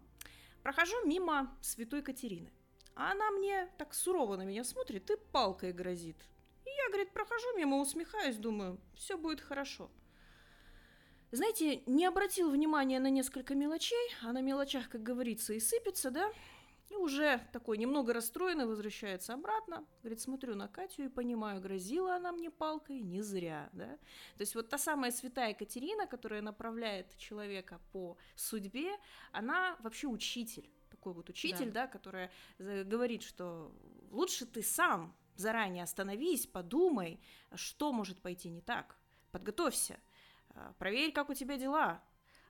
прохожу 0.63 0.95
мимо 1.05 1.55
святой 1.61 2.01
Катерины. 2.01 2.51
А 2.95 3.11
она 3.11 3.29
мне 3.29 3.69
так 3.77 3.93
сурово 3.93 4.35
на 4.35 4.45
меня 4.45 4.63
смотрит 4.63 5.11
и 5.11 5.15
палкой 5.31 5.73
грозит. 5.73 6.17
И 6.65 6.69
я, 6.69 6.87
говорит, 6.87 7.11
прохожу 7.13 7.55
мимо, 7.55 7.77
усмехаюсь, 7.77 8.37
думаю, 8.37 8.79
все 8.95 9.15
будет 9.15 9.41
хорошо. 9.41 9.91
Знаете, 11.31 11.81
не 11.85 12.05
обратил 12.05 12.51
внимания 12.51 12.99
на 12.99 13.09
несколько 13.09 13.55
мелочей, 13.55 14.11
а 14.21 14.33
на 14.33 14.41
мелочах, 14.41 14.89
как 14.89 15.01
говорится, 15.01 15.53
и 15.53 15.59
сыпется, 15.61 16.11
да? 16.11 16.29
И 16.89 16.95
уже 16.95 17.39
такой 17.53 17.77
немного 17.77 18.11
расстроенный 18.11 18.65
возвращается 18.65 19.33
обратно. 19.33 19.85
Говорит, 20.01 20.19
смотрю 20.19 20.55
на 20.55 20.67
Катю 20.67 21.03
и 21.03 21.07
понимаю, 21.07 21.61
грозила 21.61 22.15
она 22.15 22.33
мне 22.33 22.51
палкой 22.51 22.99
не 22.99 23.21
зря, 23.21 23.69
да? 23.71 23.97
То 24.35 24.41
есть 24.41 24.55
вот 24.55 24.67
та 24.67 24.77
самая 24.77 25.11
святая 25.11 25.53
Катерина, 25.53 26.05
которая 26.05 26.41
направляет 26.41 27.17
человека 27.17 27.79
по 27.93 28.17
судьбе, 28.35 28.91
она 29.31 29.77
вообще 29.79 30.07
учитель 30.07 30.69
такой 30.89 31.13
вот 31.13 31.29
учитель, 31.29 31.71
да. 31.71 31.85
да, 31.85 31.87
которая 31.87 32.29
говорит, 32.59 33.23
что 33.23 33.73
лучше 34.11 34.45
ты 34.45 34.61
сам 34.61 35.15
заранее 35.37 35.83
остановись, 35.83 36.45
подумай, 36.45 37.21
что 37.55 37.93
может 37.93 38.21
пойти 38.21 38.49
не 38.49 38.61
так, 38.61 38.97
подготовься. 39.31 39.97
А, 40.53 40.73
проверь, 40.79 41.11
как 41.11 41.29
у 41.29 41.33
тебя 41.33 41.57
дела, 41.57 42.03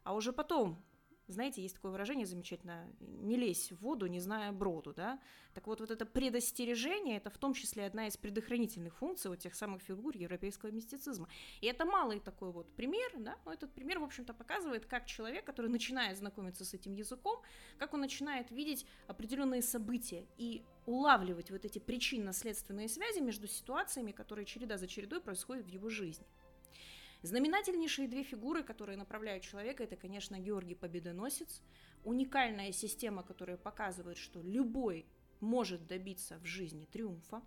а 0.03 0.13
уже 0.13 0.34
потом 0.34 0.84
знаете, 1.31 1.62
есть 1.62 1.75
такое 1.75 1.91
выражение 1.91 2.25
замечательное, 2.25 2.91
не 3.00 3.38
лезь 3.38 3.72
в 3.72 3.81
воду, 3.81 4.08
не 4.08 4.20
зная 4.20 4.51
броду, 4.51 4.93
да? 4.93 5.20
Так 5.53 5.67
вот, 5.67 5.79
вот 5.79 5.91
это 5.91 6.05
предостережение, 6.05 7.17
это 7.17 7.29
в 7.29 7.38
том 7.38 7.53
числе 7.53 7.86
одна 7.86 8.08
из 8.08 8.17
предохранительных 8.17 8.96
функций 8.98 9.29
вот 9.29 9.39
тех 9.39 9.55
самых 9.55 9.81
фигур 9.81 10.15
европейского 10.15 10.72
мистицизма. 10.72 11.27
И 11.62 11.67
это 11.67 11.86
малый 11.86 12.20
такой 12.20 12.51
вот 12.51 12.74
пример, 12.75 13.12
да? 13.17 13.38
Но 13.46 13.53
этот 13.53 13.74
пример, 13.74 14.00
в 14.00 14.03
общем-то, 14.03 14.34
показывает, 14.34 14.86
как 14.86 15.05
человек, 15.05 15.46
который 15.46 15.70
начинает 15.70 16.17
знакомиться 16.17 16.65
с 16.65 16.74
этим 16.74 16.93
языком, 16.93 17.41
как 17.77 17.93
он 17.93 18.01
начинает 18.01 18.51
видеть 18.51 18.86
определенные 19.08 19.62
события 19.62 20.25
и 20.38 20.63
улавливать 20.86 21.51
вот 21.51 21.65
эти 21.65 21.79
причинно-следственные 21.79 22.89
связи 22.89 23.20
между 23.20 23.48
ситуациями, 23.48 24.12
которые 24.12 24.46
череда 24.46 24.77
за 24.77 24.88
чередой 24.88 25.22
происходят 25.22 25.65
в 25.65 25.70
его 25.70 25.89
жизни. 25.89 26.25
Знаменательнейшие 27.21 28.07
две 28.07 28.23
фигуры, 28.23 28.63
которые 28.63 28.97
направляют 28.97 29.43
человека, 29.43 29.83
это, 29.83 29.95
конечно, 29.95 30.39
Георгий 30.39 30.73
Победоносец, 30.73 31.61
уникальная 32.03 32.71
система, 32.71 33.21
которая 33.21 33.57
показывает, 33.57 34.17
что 34.17 34.41
любой 34.41 35.05
может 35.41 35.88
добиться 35.88 36.38
в 36.39 36.45
жизни 36.45 36.86
триумфа. 36.86 37.41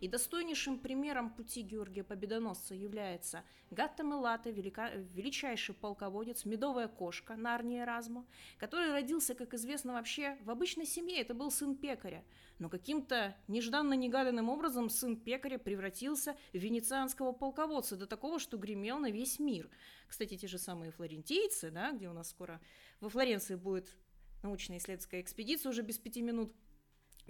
И 0.00 0.08
достойнейшим 0.08 0.78
примером 0.78 1.30
пути 1.30 1.62
Георгия 1.62 2.02
Победоносца 2.02 2.74
является 2.74 3.44
Гатта 3.70 4.02
Мелата, 4.02 4.50
велика, 4.50 4.90
величайший 4.90 5.74
полководец, 5.74 6.44
медовая 6.44 6.88
кошка 6.88 7.36
Нарния 7.36 7.84
Размо, 7.84 8.24
который 8.58 8.90
родился, 8.92 9.34
как 9.34 9.54
известно, 9.54 9.92
вообще 9.92 10.38
в 10.44 10.50
обычной 10.50 10.86
семье, 10.86 11.20
это 11.20 11.34
был 11.34 11.50
сын 11.50 11.76
пекаря. 11.76 12.24
Но 12.58 12.68
каким-то 12.68 13.36
нежданно-негаданным 13.48 14.48
образом 14.48 14.88
сын 14.88 15.16
пекаря 15.16 15.58
превратился 15.58 16.36
в 16.52 16.56
венецианского 16.56 17.32
полководца 17.32 17.96
до 17.96 18.06
такого, 18.06 18.38
что 18.38 18.56
гремел 18.56 18.98
на 18.98 19.10
весь 19.10 19.38
мир. 19.38 19.68
Кстати, 20.08 20.36
те 20.36 20.48
же 20.48 20.58
самые 20.58 20.92
флорентийцы, 20.92 21.70
да, 21.70 21.92
где 21.92 22.08
у 22.08 22.12
нас 22.12 22.30
скоро 22.30 22.60
во 23.00 23.08
Флоренции 23.08 23.54
будет 23.54 23.94
научно-исследовательская 24.42 25.20
экспедиция 25.20 25.70
уже 25.70 25.82
без 25.82 25.98
пяти 25.98 26.22
минут– 26.22 26.54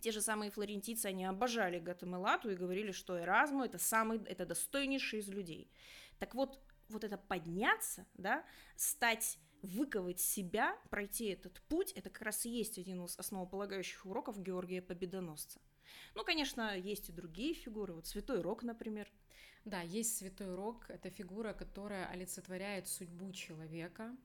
те 0.00 0.12
же 0.12 0.20
самые 0.20 0.50
флорентийцы, 0.50 1.06
они 1.06 1.24
обожали 1.24 1.78
Гатамелату 1.78 2.50
и 2.50 2.56
говорили, 2.56 2.92
что 2.92 3.18
Эразму 3.18 3.64
это 3.64 3.78
самый, 3.78 4.22
это 4.24 4.46
достойнейший 4.46 5.20
из 5.20 5.28
людей. 5.28 5.70
Так 6.18 6.34
вот, 6.34 6.60
вот 6.88 7.04
это 7.04 7.16
подняться, 7.16 8.06
да, 8.14 8.44
стать 8.76 9.38
выковать 9.62 10.20
себя, 10.20 10.76
пройти 10.90 11.26
этот 11.26 11.60
путь, 11.62 11.92
это 11.92 12.10
как 12.10 12.22
раз 12.22 12.46
и 12.46 12.50
есть 12.50 12.78
один 12.78 13.04
из 13.04 13.18
основополагающих 13.18 14.06
уроков 14.06 14.42
Георгия 14.42 14.82
Победоносца. 14.82 15.60
Ну, 16.14 16.24
конечно, 16.24 16.76
есть 16.76 17.08
и 17.08 17.12
другие 17.12 17.54
фигуры, 17.54 17.94
вот 17.94 18.06
Святой 18.06 18.40
Рок, 18.40 18.62
например. 18.62 19.10
Да, 19.64 19.82
есть 19.82 20.16
Святой 20.16 20.54
Рок, 20.54 20.88
это 20.88 21.10
фигура, 21.10 21.52
которая 21.52 22.06
олицетворяет 22.06 22.88
судьбу 22.88 23.32
человека, 23.32 24.16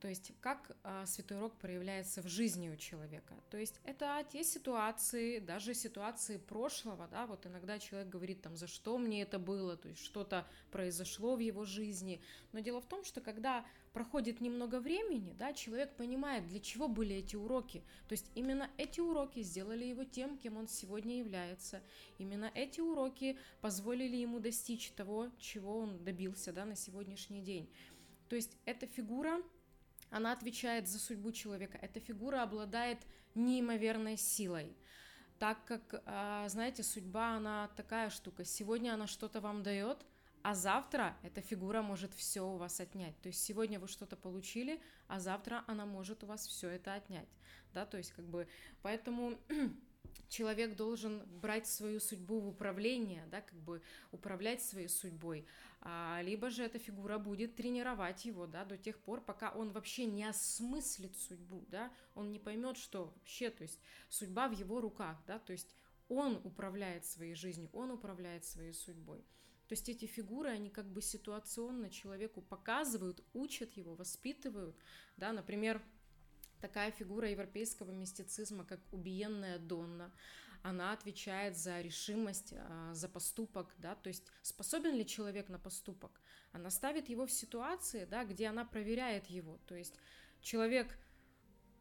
то 0.00 0.08
есть 0.08 0.32
как 0.40 0.76
а, 0.82 1.06
святой 1.06 1.38
рок 1.38 1.56
проявляется 1.58 2.22
в 2.22 2.28
жизни 2.28 2.68
у 2.68 2.76
человека. 2.76 3.34
То 3.50 3.56
есть 3.56 3.80
это 3.84 4.24
те 4.30 4.44
ситуации, 4.44 5.38
даже 5.38 5.74
ситуации 5.74 6.36
прошлого, 6.38 7.08
да, 7.08 7.26
вот 7.26 7.46
иногда 7.46 7.78
человек 7.78 8.08
говорит 8.08 8.42
там, 8.42 8.56
за 8.56 8.66
что 8.66 8.98
мне 8.98 9.22
это 9.22 9.38
было, 9.38 9.76
то 9.76 9.88
есть 9.88 10.02
что-то 10.02 10.46
произошло 10.70 11.36
в 11.36 11.40
его 11.40 11.64
жизни. 11.64 12.20
Но 12.52 12.60
дело 12.60 12.80
в 12.80 12.86
том, 12.86 13.04
что 13.04 13.20
когда 13.20 13.64
проходит 13.92 14.42
немного 14.42 14.78
времени, 14.78 15.34
да, 15.38 15.54
человек 15.54 15.96
понимает, 15.96 16.46
для 16.46 16.60
чего 16.60 16.86
были 16.86 17.16
эти 17.16 17.34
уроки. 17.34 17.82
То 18.08 18.12
есть 18.12 18.30
именно 18.34 18.70
эти 18.76 19.00
уроки 19.00 19.42
сделали 19.42 19.86
его 19.86 20.04
тем, 20.04 20.36
кем 20.36 20.58
он 20.58 20.68
сегодня 20.68 21.18
является. 21.18 21.82
Именно 22.18 22.50
эти 22.54 22.80
уроки 22.80 23.38
позволили 23.62 24.16
ему 24.16 24.38
достичь 24.38 24.90
того, 24.90 25.30
чего 25.38 25.78
он 25.78 26.04
добился 26.04 26.52
да, 26.52 26.66
на 26.66 26.76
сегодняшний 26.76 27.40
день. 27.40 27.70
То 28.28 28.36
есть 28.36 28.56
эта 28.64 28.86
фигура 28.86 29.40
она 30.10 30.32
отвечает 30.32 30.88
за 30.88 30.98
судьбу 30.98 31.32
человека. 31.32 31.78
Эта 31.80 32.00
фигура 32.00 32.42
обладает 32.42 32.98
неимоверной 33.34 34.16
силой. 34.16 34.76
Так 35.38 35.64
как, 35.64 36.02
а, 36.06 36.48
знаете, 36.48 36.82
судьба, 36.82 37.36
она 37.36 37.68
такая 37.76 38.10
штука. 38.10 38.44
Сегодня 38.44 38.94
она 38.94 39.06
что-то 39.06 39.40
вам 39.40 39.62
дает, 39.62 40.04
А 40.42 40.54
завтра 40.54 41.16
эта 41.24 41.40
фигура 41.40 41.82
может 41.82 42.14
все 42.14 42.42
у 42.42 42.56
вас 42.56 42.78
отнять. 42.78 43.20
То 43.20 43.26
есть 43.26 43.42
сегодня 43.42 43.80
вы 43.80 43.88
что-то 43.88 44.14
получили, 44.14 44.80
а 45.08 45.18
завтра 45.18 45.64
она 45.66 45.86
может 45.86 46.22
у 46.22 46.26
вас 46.26 46.46
все 46.46 46.68
это 46.68 46.94
отнять. 46.94 47.28
Да, 47.74 47.84
то 47.84 47.98
есть 47.98 48.12
как 48.12 48.24
бы 48.28 48.46
поэтому 48.80 49.40
человек 50.28 50.76
должен 50.76 51.22
брать 51.40 51.66
свою 51.66 52.00
судьбу 52.00 52.40
в 52.40 52.48
управление, 52.48 53.26
да, 53.30 53.40
как 53.40 53.58
бы 53.58 53.82
управлять 54.12 54.62
своей 54.62 54.88
судьбой, 54.88 55.46
а, 55.80 56.20
либо 56.22 56.50
же 56.50 56.64
эта 56.64 56.78
фигура 56.78 57.18
будет 57.18 57.54
тренировать 57.54 58.24
его, 58.24 58.46
да, 58.46 58.64
до 58.64 58.76
тех 58.76 58.98
пор, 58.98 59.20
пока 59.20 59.50
он 59.50 59.70
вообще 59.70 60.06
не 60.06 60.24
осмыслит 60.24 61.16
судьбу, 61.16 61.64
да, 61.68 61.92
он 62.14 62.32
не 62.32 62.38
поймет, 62.38 62.76
что 62.76 63.12
вообще, 63.14 63.50
то 63.50 63.62
есть 63.62 63.80
судьба 64.08 64.48
в 64.48 64.52
его 64.52 64.80
руках, 64.80 65.22
да, 65.26 65.38
то 65.38 65.52
есть 65.52 65.74
он 66.08 66.40
управляет 66.44 67.04
своей 67.04 67.34
жизнью, 67.34 67.70
он 67.72 67.90
управляет 67.90 68.44
своей 68.44 68.72
судьбой. 68.72 69.24
То 69.68 69.72
есть 69.72 69.88
эти 69.88 70.06
фигуры, 70.06 70.50
они 70.50 70.70
как 70.70 70.86
бы 70.86 71.02
ситуационно 71.02 71.90
человеку 71.90 72.40
показывают, 72.40 73.22
учат 73.32 73.72
его, 73.72 73.94
воспитывают, 73.94 74.76
да, 75.16 75.32
например, 75.32 75.82
такая 76.66 76.90
фигура 76.90 77.30
европейского 77.30 77.92
мистицизма, 77.92 78.64
как 78.64 78.80
убиенная 78.90 79.58
Донна, 79.60 80.10
она 80.62 80.92
отвечает 80.92 81.56
за 81.56 81.80
решимость, 81.80 82.54
а, 82.56 82.92
за 82.92 83.08
поступок, 83.08 83.72
да, 83.78 83.94
то 83.94 84.08
есть 84.08 84.24
способен 84.42 84.96
ли 84.96 85.06
человек 85.06 85.48
на 85.48 85.60
поступок. 85.60 86.20
Она 86.50 86.70
ставит 86.70 87.08
его 87.08 87.26
в 87.26 87.30
ситуации, 87.30 88.04
да, 88.04 88.24
где 88.24 88.48
она 88.48 88.64
проверяет 88.64 89.26
его, 89.26 89.60
то 89.66 89.76
есть 89.76 89.94
человек 90.40 90.98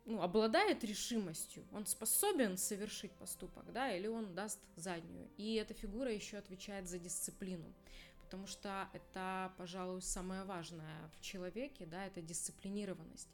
ну, 0.06 0.22
обладает 0.22 0.84
решимостью, 0.84 1.66
он 1.72 1.88
способен 1.88 2.58
совершить 2.58 3.12
поступок, 3.14 3.72
да, 3.74 3.92
или 3.92 4.06
он 4.06 4.36
даст 4.36 4.60
заднюю. 4.76 5.32
И 5.38 5.56
эта 5.56 5.74
фигура 5.74 6.14
еще 6.14 6.38
отвечает 6.38 6.88
за 6.88 7.00
дисциплину, 7.00 7.74
потому 8.22 8.46
что 8.46 8.88
это, 8.94 9.52
пожалуй, 9.58 10.04
самое 10.04 10.44
важное 10.44 11.10
в 11.18 11.22
человеке, 11.22 11.88
да, 11.88 12.06
это 12.06 12.22
дисциплинированность. 12.22 13.30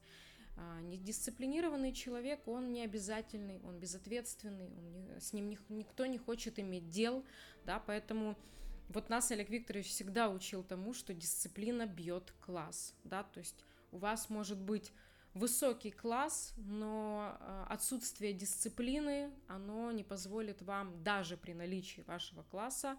А, 0.56 0.82
недисциплинированный 0.82 1.94
человек, 1.94 2.48
он 2.48 2.72
не 2.72 2.84
обязательный, 2.84 3.60
он 3.64 3.80
безответственный, 3.80 4.68
он 4.68 4.92
не, 4.92 5.20
с 5.20 5.34
ним 5.34 5.56
никто 5.70 6.06
не 6.06 6.18
хочет 6.18 6.60
иметь 6.60 6.90
дел, 6.90 7.26
да, 7.66 7.80
поэтому 7.80 8.38
вот 8.90 9.10
нас 9.10 9.32
Олег 9.32 9.50
Викторович 9.50 9.88
всегда 9.88 10.30
учил 10.30 10.64
тому, 10.64 10.94
что 10.94 11.14
дисциплина 11.14 11.86
бьет 11.86 12.34
класс, 12.42 12.94
да, 13.04 13.24
то 13.24 13.40
есть 13.40 13.64
у 13.92 13.98
вас 13.98 14.30
может 14.30 14.60
быть 14.60 14.92
высокий 15.34 15.92
класс, 15.92 16.54
но 16.58 17.38
а, 17.40 17.68
отсутствие 17.70 18.34
дисциплины, 18.34 19.32
оно 19.48 19.92
не 19.92 20.04
позволит 20.04 20.62
вам 20.62 21.04
даже 21.04 21.38
при 21.38 21.54
наличии 21.54 22.02
вашего 22.02 22.44
класса 22.44 22.98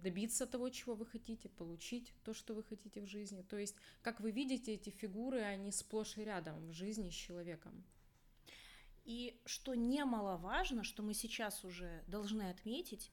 добиться 0.00 0.46
того, 0.46 0.70
чего 0.70 0.94
вы 0.94 1.06
хотите, 1.06 1.48
получить 1.48 2.12
то, 2.24 2.34
что 2.34 2.54
вы 2.54 2.62
хотите 2.62 3.00
в 3.00 3.06
жизни. 3.06 3.42
То 3.42 3.58
есть, 3.58 3.76
как 4.02 4.20
вы 4.20 4.30
видите, 4.30 4.74
эти 4.74 4.90
фигуры, 4.90 5.40
они 5.40 5.72
сплошь 5.72 6.16
и 6.18 6.24
рядом 6.24 6.68
в 6.68 6.72
жизни 6.72 7.10
с 7.10 7.14
человеком. 7.14 7.84
И 9.04 9.40
что 9.44 9.74
немаловажно, 9.74 10.84
что 10.84 11.02
мы 11.02 11.14
сейчас 11.14 11.64
уже 11.64 12.04
должны 12.06 12.50
отметить, 12.50 13.10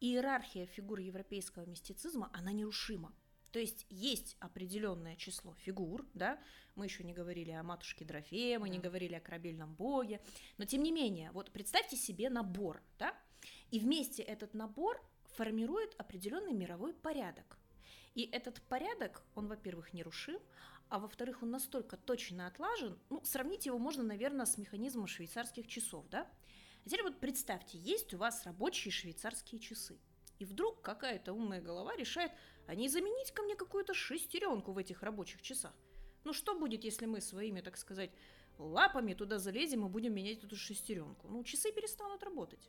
иерархия 0.00 0.66
фигур 0.66 0.98
европейского 0.98 1.64
мистицизма, 1.66 2.30
она 2.32 2.52
нерушима. 2.52 3.14
То 3.52 3.58
есть 3.58 3.86
есть 3.90 4.36
определенное 4.40 5.16
число 5.16 5.54
фигур, 5.54 6.06
да, 6.14 6.40
мы 6.76 6.84
еще 6.84 7.02
не 7.02 7.12
говорили 7.12 7.50
о 7.50 7.62
матушке 7.62 8.04
Дрофее, 8.04 8.58
мы 8.58 8.68
да. 8.68 8.72
не 8.74 8.78
говорили 8.78 9.14
о 9.14 9.20
корабельном 9.20 9.74
боге, 9.74 10.20
но 10.56 10.64
тем 10.64 10.82
не 10.82 10.92
менее, 10.92 11.32
вот 11.32 11.50
представьте 11.50 11.96
себе 11.96 12.30
набор, 12.30 12.80
да, 12.98 13.14
и 13.70 13.80
вместе 13.80 14.22
этот 14.22 14.54
набор 14.54 15.00
формирует 15.40 15.94
определенный 15.96 16.52
мировой 16.52 16.92
порядок. 16.92 17.56
И 18.14 18.24
этот 18.24 18.60
порядок, 18.60 19.22
он, 19.34 19.46
во-первых, 19.46 19.94
нерушим, 19.94 20.38
а 20.90 20.98
во-вторых, 20.98 21.42
он 21.42 21.50
настолько 21.50 21.96
точно 21.96 22.46
отлажен, 22.46 22.98
ну, 23.08 23.24
сравнить 23.24 23.64
его 23.64 23.78
можно, 23.78 24.02
наверное, 24.02 24.44
с 24.44 24.58
механизмом 24.58 25.06
швейцарских 25.06 25.66
часов, 25.66 26.06
да? 26.10 26.30
А 26.84 26.88
теперь 26.90 27.04
вот 27.04 27.20
представьте, 27.20 27.78
есть 27.78 28.12
у 28.12 28.18
вас 28.18 28.44
рабочие 28.44 28.92
швейцарские 28.92 29.62
часы, 29.62 29.98
и 30.38 30.44
вдруг 30.44 30.82
какая-то 30.82 31.32
умная 31.32 31.62
голова 31.62 31.96
решает, 31.96 32.32
а 32.66 32.74
не 32.74 32.90
заменить 32.90 33.32
ко 33.32 33.42
мне 33.42 33.56
какую-то 33.56 33.94
шестеренку 33.94 34.72
в 34.72 34.76
этих 34.76 35.02
рабочих 35.02 35.40
часах. 35.40 35.72
Ну 36.24 36.34
что 36.34 36.54
будет, 36.54 36.84
если 36.84 37.06
мы 37.06 37.22
своими, 37.22 37.62
так 37.62 37.78
сказать, 37.78 38.10
лапами 38.58 39.14
туда 39.14 39.38
залезем 39.38 39.86
и 39.86 39.88
будем 39.88 40.12
менять 40.12 40.44
эту 40.44 40.56
шестеренку? 40.56 41.28
Ну, 41.28 41.42
часы 41.44 41.72
перестанут 41.72 42.22
работать. 42.24 42.68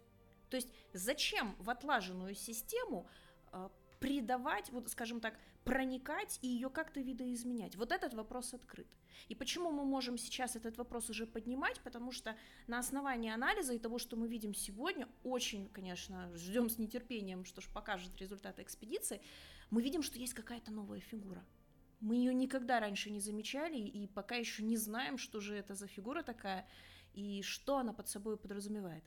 То 0.52 0.58
есть 0.58 0.68
зачем 0.92 1.56
в 1.60 1.70
отлаженную 1.70 2.36
систему 2.36 3.08
э, 3.54 3.70
придавать, 4.02 4.70
вот 4.72 4.90
скажем 4.90 5.22
так, 5.22 5.40
проникать 5.64 6.40
и 6.42 6.50
ее 6.50 6.70
как-то 6.70 7.00
видоизменять? 7.00 7.78
Вот 7.78 7.94
этот 7.94 8.14
вопрос 8.14 8.54
открыт. 8.54 8.88
И 9.30 9.36
почему 9.36 9.72
мы 9.72 9.86
можем 9.86 10.18
сейчас 10.18 10.58
этот 10.58 10.78
вопрос 10.78 11.10
уже 11.10 11.26
поднимать? 11.26 11.80
Потому 11.80 12.12
что 12.12 12.36
на 12.68 12.80
основании 12.80 13.32
анализа 13.32 13.74
и 13.74 13.80
того, 13.80 13.98
что 13.98 14.18
мы 14.18 14.28
видим 14.28 14.54
сегодня, 14.54 15.08
очень, 15.24 15.70
конечно, 15.70 16.30
ждем 16.36 16.70
с 16.70 16.78
нетерпением, 16.78 17.46
что 17.46 17.62
же 17.62 17.70
покажет 17.70 18.18
результаты 18.18 18.62
экспедиции, 18.62 19.22
мы 19.70 19.82
видим, 19.82 20.04
что 20.04 20.20
есть 20.20 20.34
какая-то 20.34 20.74
новая 20.74 21.00
фигура. 21.00 21.46
Мы 22.02 22.16
ее 22.16 22.34
никогда 22.34 22.82
раньше 22.82 23.10
не 23.10 23.22
замечали 23.22 23.78
и 23.78 24.08
пока 24.08 24.36
еще 24.36 24.64
не 24.64 24.76
знаем, 24.76 25.18
что 25.18 25.40
же 25.40 25.56
это 25.56 25.76
за 25.76 25.88
фигура 25.88 26.24
такая 26.24 26.68
и 27.14 27.42
что 27.42 27.78
она 27.78 27.94
под 27.94 28.10
собой 28.10 28.36
подразумевает. 28.36 29.06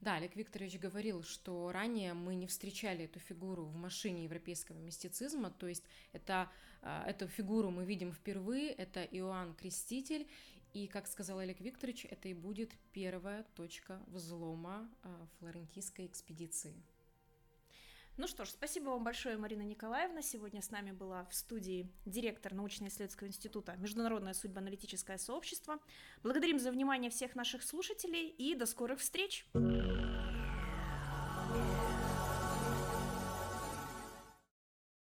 Да, 0.00 0.16
Олег 0.16 0.36
Викторович 0.36 0.78
говорил, 0.78 1.22
что 1.22 1.72
ранее 1.72 2.12
мы 2.12 2.34
не 2.34 2.46
встречали 2.46 3.06
эту 3.06 3.20
фигуру 3.20 3.64
в 3.64 3.74
машине 3.74 4.24
европейского 4.24 4.78
мистицизма, 4.78 5.50
то 5.50 5.66
есть 5.66 5.84
это, 6.12 6.50
а, 6.82 7.04
эту 7.08 7.26
фигуру 7.26 7.70
мы 7.70 7.86
видим 7.86 8.12
впервые, 8.12 8.70
это 8.70 9.02
Иоанн 9.02 9.54
Креститель, 9.54 10.28
и, 10.74 10.88
как 10.88 11.06
сказал 11.06 11.38
Олег 11.38 11.60
Викторович, 11.60 12.06
это 12.10 12.28
и 12.28 12.34
будет 12.34 12.72
первая 12.92 13.44
точка 13.54 14.02
взлома 14.08 14.90
а, 15.02 15.26
флорентийской 15.38 16.06
экспедиции. 16.06 16.74
Ну 18.16 18.28
что 18.28 18.44
ж, 18.44 18.50
спасибо 18.50 18.90
вам 18.90 19.02
большое, 19.02 19.36
Марина 19.36 19.62
Николаевна. 19.62 20.22
Сегодня 20.22 20.62
с 20.62 20.70
нами 20.70 20.92
была 20.92 21.24
в 21.24 21.34
студии 21.34 21.90
директор 22.06 22.54
научно-исследовательского 22.54 23.26
института 23.26 23.74
Международное 23.78 24.34
судьбоаналитическое 24.34 25.18
сообщество. 25.18 25.80
Благодарим 26.22 26.60
за 26.60 26.70
внимание 26.70 27.10
всех 27.10 27.34
наших 27.34 27.64
слушателей 27.64 28.28
и 28.28 28.54
до 28.54 28.66
скорых 28.66 29.00
встреч! 29.00 29.44